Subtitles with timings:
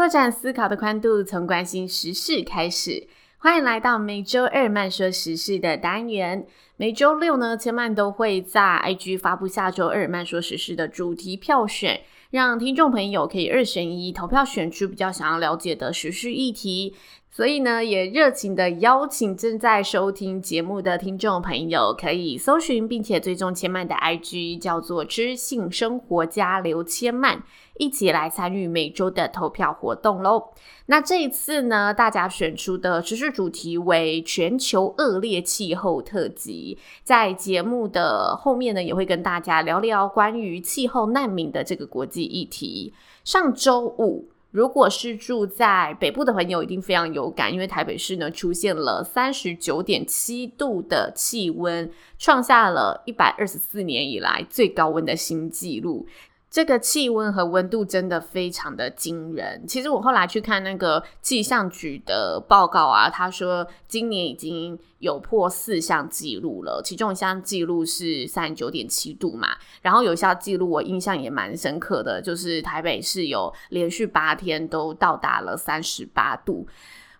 [0.00, 3.06] 拓展思考的宽度，从关心时事开始。
[3.36, 6.46] 欢迎来到每周二慢说时事的单元。
[6.80, 16.94] 每周六呢，千曼都会在 IG 发布下周二慢说时事的主题票选，让听众朋友可以二选一投票选出比较想要了解的时事议题。
[17.32, 27.42] 所以呢，也热情的邀请正在收听节目的听众朋友，可以搜寻并且追踪千曼的 IG，叫做知性生活家刘千曼。
[27.76, 30.50] 一起来参与每周的投票活动喽！
[30.84, 36.69] 那这一次呢，大家选出的时事主题为全球恶劣气候特辑。
[37.02, 42.92] 在节目的后面呢，也会跟大家聊聊关于气候难民的这个国际议题。
[43.24, 56.06] 上周五，如果是住在北部的朋友，一定非常有感，因为台北市呢出现了三十九点七度的气温，创下了一百二十四年以来最高温的新纪录。
[56.50, 59.64] 这个气温和温度真的非常的惊人。
[59.68, 69.50] 其实我后来去看那个气象局的报告啊，他说今年已经有破四项记录了，其中一项记录是三十九点七度嘛。
[69.80, 76.66] 然后有一项纪录我印象也蛮深刻的，就是台北市有连续八天都到达了三十八度。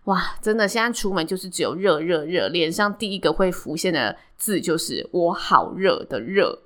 [0.05, 6.63] 哇，真的现在出门就是只有热热热，脸上第一个会浮现的字就是我好热的热。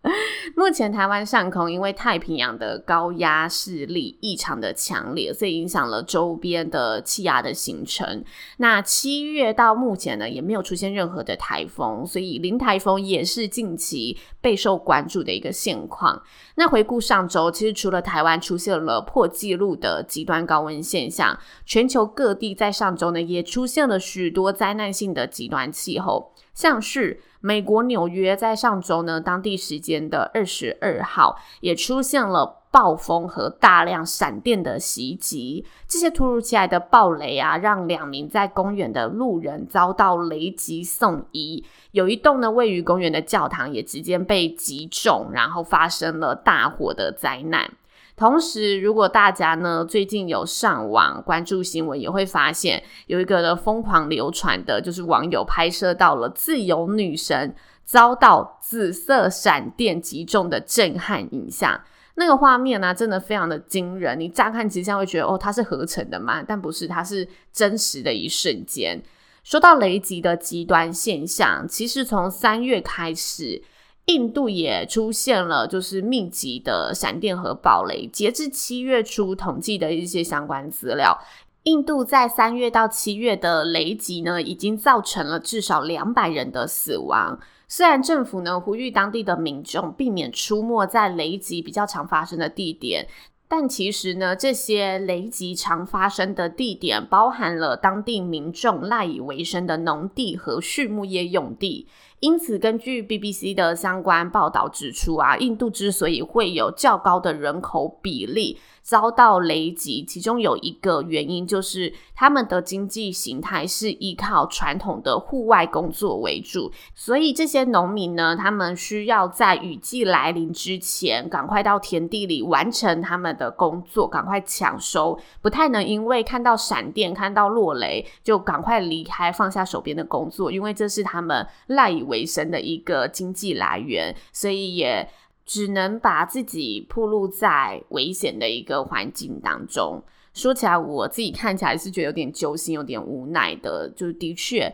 [0.54, 8.24] 目前台湾上空因为太平洋的高压势力异常的强烈，所以影响了周边的气压的形成。
[8.58, 16.22] 那七月到目前呢，也没有出现任何的台风，所以零台风也是近期备受关注的一个现况。
[16.54, 26.32] 那回顾上周，其实除了台湾出现了破纪录的极端高温现象，全球各地在上周呢也出现了许多灾难性的极端气候。
[26.58, 35.64] 像是美国纽约在上周呢，当地时间的二十二号也出现了暴风和大量闪电的袭击。
[35.86, 41.64] 这些突如其来的暴雷啊，让两名在公园的路人遭到雷击送医。
[41.92, 47.70] 有一栋呢位于公园的教堂也直接被击中，然后发生了大火的灾难。
[48.18, 61.80] 同时，如果大家呢最近有上网关注新闻，也会发现有一个呢疯狂流传的，就是网友拍摄到了自由女神遭到紫色闪电击中的震撼影像。
[62.16, 64.18] 那个画面呢、真的非常的惊人。
[64.18, 66.42] 你乍看之下会觉得，哦，它是合成的嘛？
[66.42, 69.00] 但不是，它是真实的一瞬间。
[69.44, 73.62] 说到雷击的极端现象，其实从三月开始。
[74.08, 78.06] 印度也出现了，就是密集的闪电和暴雷。
[78.10, 81.18] 截至七月初统计的一些相关资料，
[81.64, 87.38] 印度在三月到七月的雷击呢，已经造成了至少两百人的死亡。
[87.68, 93.06] 虽然政府呢呼吁当地的民众避免出没在雷击比较常发生的地点，
[93.46, 101.86] 但其实呢，这些雷击常发生的地点包含了当地民众赖以为生的农地和畜牧业用地。
[102.20, 135.08] 因此，根据 BBC 的相关报道指出啊，印度之所以会有较高的人口比例遭到雷击，其中有一个原因就是他们的经济形态是依靠传统的户外工作为主，所以这些农民呢，他们需要在雨季来临之前赶快到田地里完成他们的工作，赶快抢收，不太能因为看到闪电、看到落雷就赶快离开，放下手边的工作，因为这是他们赖以为生的一个经济来源，所以也。
[135.50, 140.02] 只能把自己暴露在危险的一个环境当中。
[140.34, 143.88] 说起来，我自己看起来是觉得有点揪心，有点无奈的。
[143.96, 144.70] 就是的确，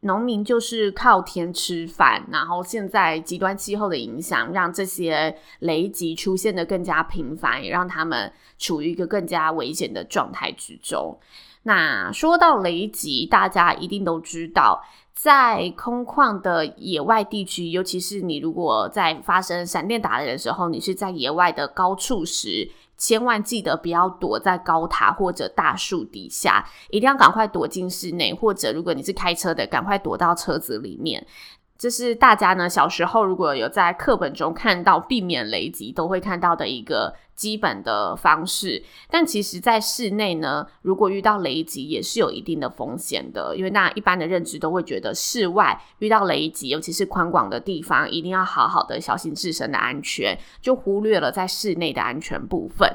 [0.00, 11.18] 农民就是靠天吃饭，然后现在极端气候的影响，让这些雷击出现的更加频繁，也让他们处于一个更加危险的状态之中。
[11.62, 14.84] 那说到雷击，大家一定都知道。
[15.22, 31.26] 在空旷的野外地区，尤其是你如果在发生闪电打雷的时候，你是在野外的高处时，千万记得不要躲在高塔或者大树底下，一定要赶快躲进室内，或者如果你是开车的，赶快躲到车子里面。
[31.80, 38.84] 这是大家呢小时候如果有在课本中看到避免雷击都会看到的一个基本的方式。
[39.08, 52.86] 但其实，在室内呢，如果遇到雷击也是有一定的风险的，因为那一般的认知都会觉得室外遇到雷击，尤其是宽广的地方，一定要好好的小心自身的安全，就忽略了在室内的安全部分。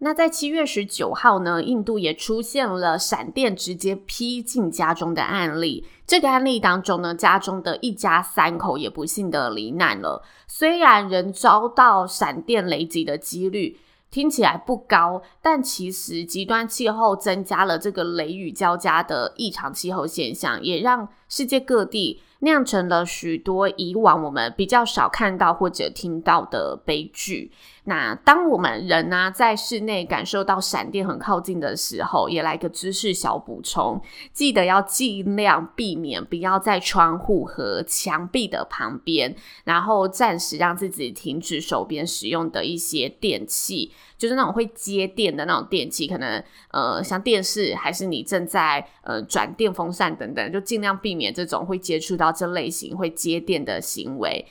[0.00, 5.84] 那在七月十九号呢，印度也出现了闪电直接劈进家中的案例。
[6.06, 10.22] 这个案例当中呢，家中的一家三口也不幸的罹难了。
[10.46, 13.76] 虽然人遭到闪电雷击的几率
[14.08, 27.50] 听起来不高，但其实极端气候增加了这个雷雨交加的异常气候现象，也让世界各地酿成了许多以往我们比较少看到或者听到的悲剧。
[27.84, 34.00] 那当我们人呢、啊，在室内感受到闪电很靠近的时候，也来个知识小补充，
[34.32, 46.42] 记得要尽量避免不要在窗户和墙壁的旁边，然后暂时让自己停止手边使用的一些电器，就是那种会接电的那种电器，可能
[46.72, 54.44] 呃像电视，还是你正在呃转电风扇等等，就尽量避免这种会接触到这类型会接电的行为。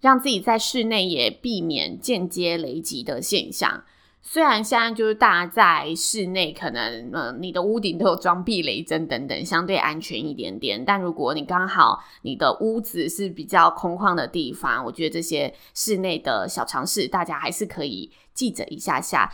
[0.00, 3.84] 让自己在室内也避免间接雷击的现象。
[4.26, 10.82] 虽然现在就是大家在室内，可能呃你的屋顶都有装避雷针等等，相对安全一点点。
[10.82, 19.30] 但如果你刚好你的屋子是比较空旷的地方，我觉得这些室内的小常识，大家还是可以记着一下下。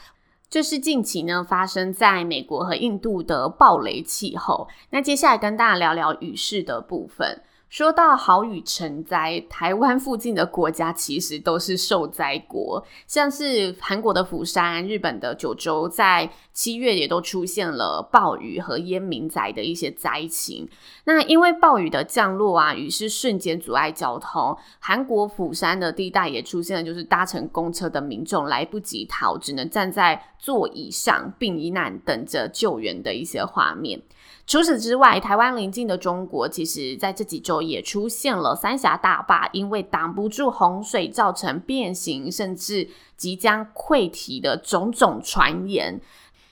[0.51, 4.69] 这是近期呢发生在美国和印度的暴雷气候。
[4.91, 7.41] 那接下来跟大家聊聊雨势的部分。
[7.71, 20.69] 说到豪雨成灾，台湾附近的国家其实都是受灾国，像是韩国的釜山、日本的九州，在七月也都出现了暴雨和淹民宅的一些灾情。
[21.05, 34.03] 那因为暴雨的降落啊，雨是瞬间阻碍交通，韩国釜山的地带也出现了，就是搭乘公车的民众来不及逃，只能站在座椅上避难，等着救援的一些画面。
[34.47, 46.01] 除此之外，台湾邻近的中国，其实在这几周也出现了三峡大坝因为挡不住洪水，造成变形甚至即将溃堤的种种传言。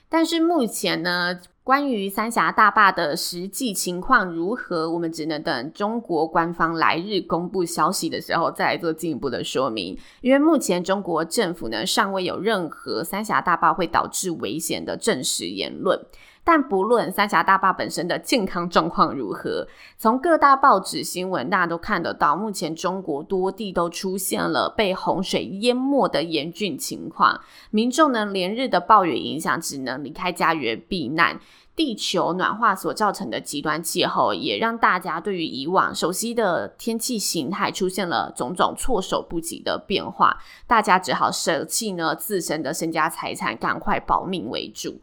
[0.09, 9.99] 但是目前呢，关于三峡大坝的实际情况如何，我们只能等中国官方来日公布消息的时候再来做进一步的说明。
[10.23, 16.01] 因为目前中国政府呢，尚未有任何三峡大坝会导致危险的证实言论。
[16.49, 19.69] 但不论三峡大坝本身的健康状况如何，
[19.99, 27.39] 从各大报纸新闻大家都看得到，目前中国多地都出现了被洪水淹没的严峻情况，
[27.71, 31.39] 民众呢连日的暴雨影响，只能离开家园避难。
[31.77, 44.99] 地球暖化所造成的极端气候，也让大家对于以往熟悉的天气形态出现了种种措手不及的变化，大家只好舍弃呢自身的身家财产，赶快保命为主。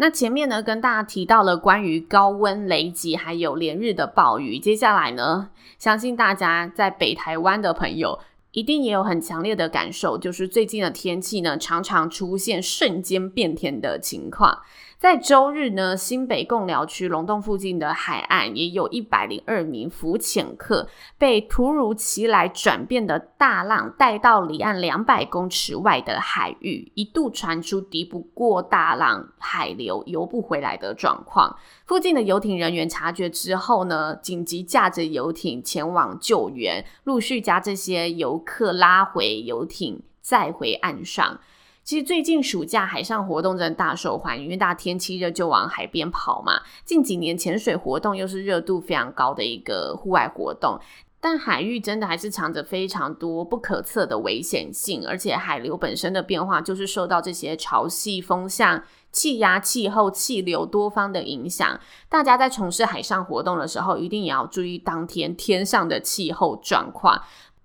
[0.00, 4.58] 那前面呢，跟大家提到了关于高温、雷击，还有连日的暴雨。
[4.58, 8.18] 接下来呢，相信大家在北台湾的朋友，
[8.52, 14.62] 一定也有很强烈的感受，就是最近的天气呢，常常出现瞬间变天的情况。
[15.00, 20.86] 在周日呢，新北贡寮区龙洞附近的海岸，也有一百零二名浮潜客
[21.16, 31.56] 被突如其来转变的大浪带到离岸两百公尺外的海域，一度传出敌不过大浪，海流游不回来的状况。
[31.86, 41.40] 附近的游艇人员察觉之后呢，紧急驾着游艇前往救援，陆续将这些游客拉回游艇，再回岸上。
[41.82, 46.60] 其实最近暑假海上活动真的大受欢迎，因为大家天气热就往海边跑嘛。
[46.84, 50.78] 近几年潜水活动又是热度非常高的一个户外活动，
[51.20, 61.80] 但海域真的还是藏着非常多不可测的危险性，而且海流本身的变化就是受到这些潮汐、风向、气压、气候、气流多方的影响。
[62.08, 67.20] 大家在从事海上活动的时候，一定也要注意当天天上的气候状况。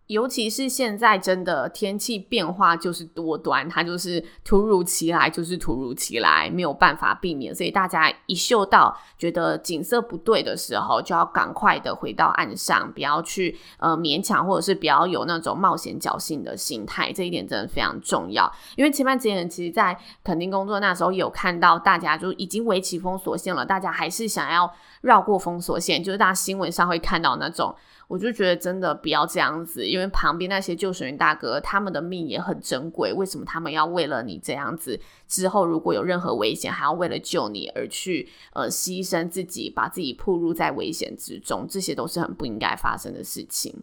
[0.07, 7.53] 尤其是现在，真的天气变化就是多端，它就是突如其来，就是突如其来，没有办法避免。
[7.53, 17.11] 所以大家一嗅到觉得景色不对的时候，就要赶快的回到岸上，不要去呃勉强，或者是不要有那种冒险侥幸的心态。
[17.11, 18.51] 这一点真的非常重要。
[18.75, 24.71] 因为前半几年，其实在垦丁工作那时候，有看到大家就已经围起封锁线了，大家还是想要
[25.01, 27.75] 绕过封锁线，就是大家新闻上会看到那种。
[28.07, 29.85] 我就觉得真的不要这样子。
[29.85, 41.65] 因为旁边那些救生员大哥他们的命也很珍贵，为什么他们要为了你这样子之后如果有任何危险，还要为了救你而去呃牺牲自己，把自己暴露在危险之中？
[41.69, 43.73] 这些都是很不应该发生的事情。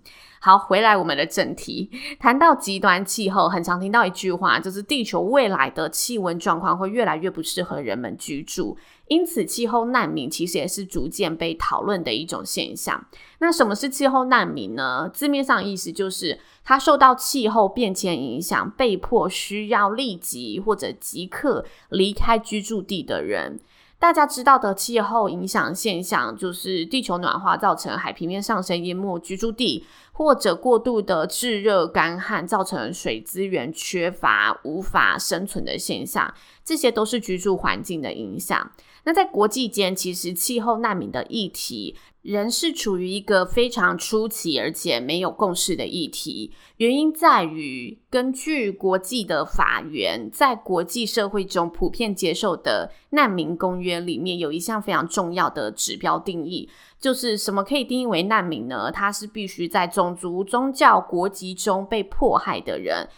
[0.41, 1.89] 好，回来我们的正题，
[2.19, 8.77] 谈到极端气候，很常听到一句话，就是地球未来的气温状况会越来越不适合人们居住，
[9.13, 13.05] 因此气候难民其实也是逐渐被讨论的一种现象。
[13.41, 15.11] 那什么是气候难民呢？
[15.13, 23.61] 字面上的意思就是他受到气候变迁影响，被迫需要立即或者即刻离开居住地的人。
[23.99, 36.35] 大家知道的气候影响现象，就是地球暖化造成海平面上升，淹没居住地，或者过度的炙热干旱造成水资源缺乏，无法生存的现象。
[36.65, 38.73] 这些都是居住环境的影响。
[39.05, 46.53] 那在国际间，其实气候难民的议题仍是处于一个非常初期，而且没有共识的议题。
[46.77, 56.69] 原因在于，根据国际的法源，在国际社会中普遍接受的难民公约里面，有一项非常重要的指标定义，
[57.01, 58.93] 就是什么可以定义为难民呢？
[58.93, 63.09] 他是必须在种族、宗教、国籍中被迫害的人。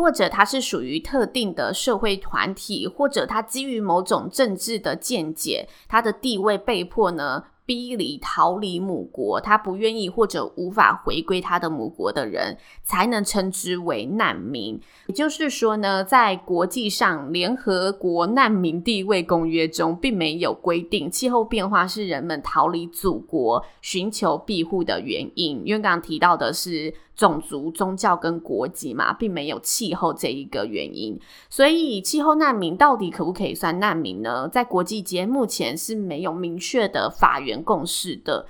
[0.00, 14.80] 或者他是属于特定的社会团体，或者他基于某种政治的见解，他的地位被迫呢，逼离逃离母国，他不愿意或者无法回归他的母国的人，才能称之为难民。
[15.08, 25.62] 也就是说呢，在国际上，联合国难民地位公约中，并没有规定气候变化是人们逃离祖国、寻求庇护的原因。
[25.66, 31.20] 因为刚刚提到的是种族、宗教跟国籍嘛，并没有气候这一个原因。
[31.50, 34.48] 所以，气候难民到底可不可以算难民呢？
[34.48, 38.46] 在国际间，目前是没有明确的法源共识的，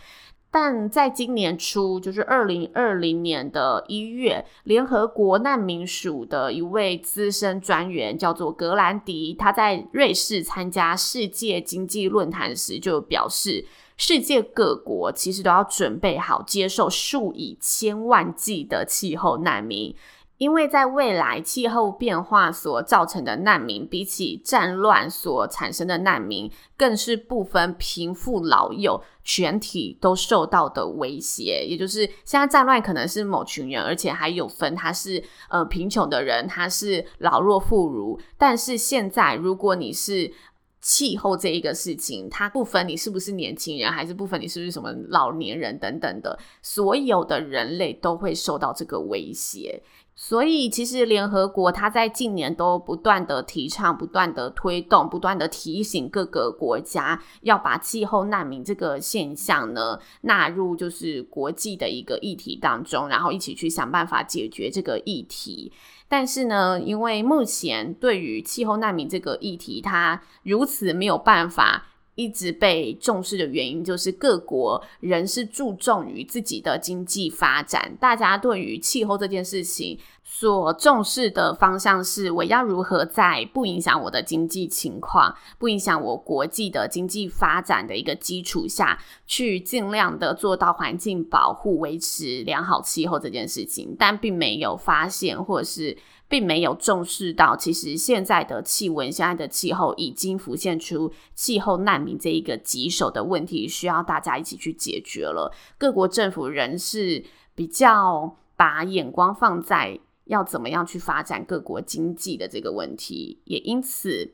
[0.53, 13.67] 但在今年初，就是二零二零年的一月，联合国难民署的一位资深专员叫做格兰迪，他在瑞士参加世界经济论坛时就表示，
[14.01, 19.95] 世界各国其实都要准备好接受数以千万计的气候难民。
[20.39, 31.67] 因为在未来，气候变化所造成的难民，比起战乱所产生的难民，更是不分贫富老幼，全体都受到的威胁。
[31.69, 38.19] 也就是现在战乱可能是某群人，而且还有分他是呃贫穷的人，他是老弱妇孺。
[38.39, 40.33] 但是现在，如果你是
[40.81, 49.83] 气候这一个事情，它不分你是不是年轻人，还是不分你是不是什么老年人等等的，所有的人类都会受到这个威胁。
[50.17, 65.73] 所以，其实联合国它在近年都不断的提倡、不断的推动、不断的提醒各个国家要把气候难民这个现象呢纳入就是国际的一个议题当中，然后一起去想办法解决这个议题。
[66.11, 71.87] 但是呢，因为目前对于气候难民这个议题，它如此没有办法。
[72.15, 77.97] 一直被重视的原因，就是各国仍是注重于自己的经济发展。
[77.99, 93.97] 大家对于气候这件事情所重视的方向是：我要如何在不影响我的经济情况、不影响我国际的经济发展的一个基础下，去尽量的做到环境保护、维持良好气候这件事情。
[93.99, 95.97] 但并没有发现，或者是。
[96.31, 105.53] 并没有重视到，其实现在的气温、现在的气候已经浮现出气候难民这一个棘手的问题，需要大家一起去解决了。
[105.77, 107.25] 各国政府仍是
[107.57, 114.33] 比较把眼光放在要怎么样去发展各国经济的这个问题，也因此，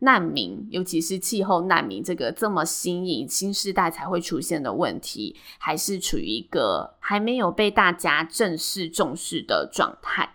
[0.00, 10.34] 难民，尤其是气候难民这个这么新颖、新世代才会出现的问题，还是处于一个还没有被大家正式重视的状态。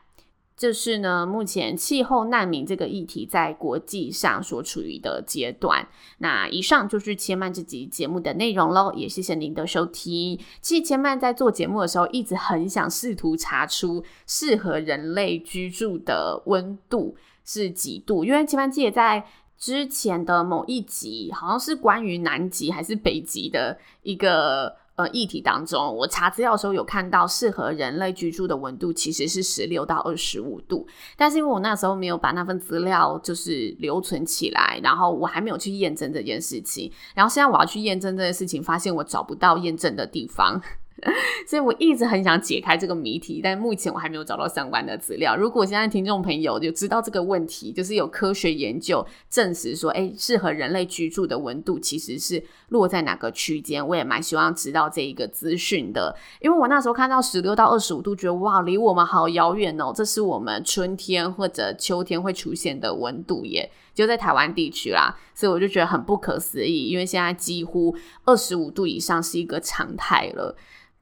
[0.58, 5.86] 这是呢，目前气候难民这个议题在国际上所处于的阶段。
[6.20, 10.40] 那以上就是千曼这集节目的内容喽，也谢谢您的收听。
[10.62, 19.26] 其实千曼在做节目的时候，一直很想试图查出适合人类居住的温度是几度，因为千曼记得在
[19.58, 24.78] 之前的某一集，好像是关于南极还是北极的一个。
[24.96, 30.88] 呃，议题当中，我查资料的时候有看到，适合人类居住的温度其实是十六到二十五度，
[31.18, 40.62] 但是因为我那时候没有把那份资料就是留存起来，然后我还没有去验证这件事情，然后现在我要去验证这件事情，发现我找不到验证的地方，
[41.46, 45.36] 所以我一直很想解开这个谜题，但目前我还没有找到相关的资料。
[45.36, 56.16] 如果现在听众朋友就知道这个问题，就是有科学研究证实说，诶，适合人类居住的温度其实是落在哪个区间，我也蛮希望知道这一个资讯的。
[56.40, 70.56] 因为我那时候看到十六到二十五度，觉得哇，离我们好遥远哦，这是我们春天或者秋天会出现的温度耶，就在台湾地区啦，所以我就觉得很不可思议，因为现在几乎二十五度以上是一个常态了。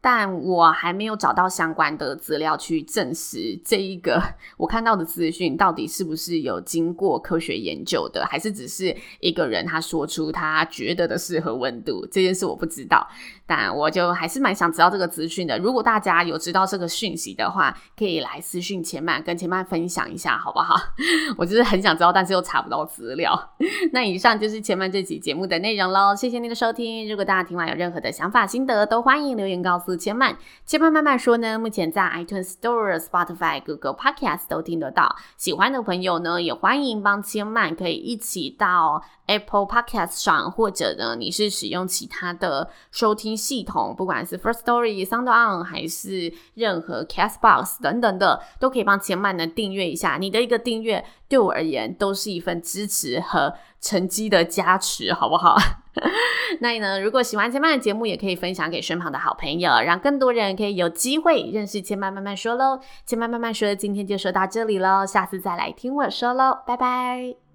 [0.06, 4.22] 但我还没有找到相关的资料去证实这一个
[4.58, 13.08] 我看到的资讯到底是不是有经过科学研究的，还是只是一个人他说出他觉得的适合温度这件事我不知道。
[13.46, 15.58] 但我就还是蛮想知道这个资讯的。
[15.60, 20.76] 如果大家有知道这个讯息的话，可以来私讯千曼跟千曼分享一下好不好？
[21.38, 23.54] 我就是很想知道，但是又查不到资料。
[23.92, 27.10] 那以上就是千曼这期节目的内容喽，谢谢您的收听。
[27.10, 29.96] 如果大家听完有任何的想法心得，都欢迎留言告诉。
[29.96, 30.36] 千曼，
[30.66, 31.58] 千曼慢慢说呢。
[31.58, 35.16] 目前在 iTunes Store、Spotify、Google Podcast 都听得到。
[35.38, 50.18] 喜欢的朋友呢，也欢迎帮千曼可以一起到 Apple Podcast 上，或者呢，你是使用其他的收听系统，不管是 First Story、SoundOn 还是任何 Castbox 等等的，都可以帮千曼呢订阅一下。
[50.20, 55.58] 你的一个订阅对我而言都是一份支持和成绩的加持，好不好？
[56.62, 62.80] 那呢，如果喜欢千曼的节目，也可以分享给身旁的好朋友，让更多人可以有机会认识千曼慢慢说喽。
[63.06, 67.52] 千嫚慢慢说，今天就说到这里喽，下次再来听我说喽，拜拜。